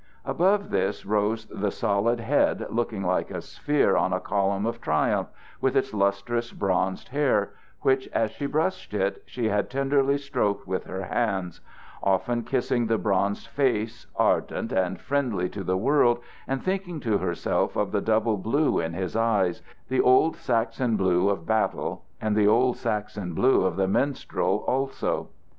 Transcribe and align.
Above 0.25 0.71
this 0.71 1.05
rose 1.05 1.45
the 1.45 1.69
solid 1.69 2.19
head 2.19 2.65
looking 2.71 3.03
like 3.03 3.29
a 3.29 3.39
sphere 3.39 3.95
on 3.95 4.11
a 4.11 4.19
column 4.19 4.65
of 4.65 4.81
triumph, 4.81 5.27
with 5.61 5.75
its 5.77 5.93
lustrous 5.93 6.51
bronzed 6.51 7.09
hair, 7.09 7.51
which, 7.81 8.07
as 8.07 8.31
she 8.31 8.47
brushed 8.47 8.95
it, 8.95 9.21
she 9.27 9.49
had 9.49 9.69
tenderly 9.69 10.17
stroked 10.17 10.65
with 10.65 10.85
her 10.85 11.03
hands; 11.03 11.61
often 12.01 12.41
kissing 12.41 12.87
the 12.87 12.97
bronzed 12.97 13.45
face 13.49 14.07
ardent 14.15 14.71
and 14.71 14.99
friendly 14.99 15.47
to 15.47 15.63
the 15.63 15.77
world 15.77 16.17
and 16.47 16.63
thinking 16.63 16.99
to 16.99 17.19
herself 17.19 17.75
of 17.75 17.91
the 17.91 18.01
double 18.01 18.37
blue 18.37 18.79
in 18.79 18.93
his 18.93 19.15
eyes, 19.15 19.61
the 19.87 20.01
old 20.01 20.35
Saxon 20.35 20.97
blue 20.97 21.29
of 21.29 21.45
battle 21.45 22.03
and 22.19 22.35
the 22.35 22.47
old 22.47 22.75
Saxon 22.75 23.35
blue 23.35 23.63
of 23.65 23.75
the 23.75 23.87
minstrel, 23.87 24.63
also. 24.67 25.29